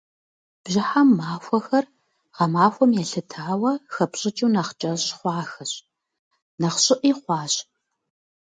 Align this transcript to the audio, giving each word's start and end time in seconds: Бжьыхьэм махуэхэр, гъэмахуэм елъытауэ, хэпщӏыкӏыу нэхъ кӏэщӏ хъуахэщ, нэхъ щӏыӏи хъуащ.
Бжьыхьэм 0.63 1.09
махуэхэр, 1.17 1.85
гъэмахуэм 2.35 2.91
елъытауэ, 3.01 3.71
хэпщӏыкӏыу 3.93 4.51
нэхъ 4.53 4.73
кӏэщӏ 4.79 5.09
хъуахэщ, 5.17 5.71
нэхъ 6.59 6.79
щӏыӏи 6.83 7.11
хъуащ. 7.19 7.53